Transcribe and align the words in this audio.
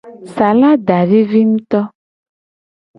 Salada 0.35 0.97
vivi 1.09 1.41
nguto. 1.49 1.81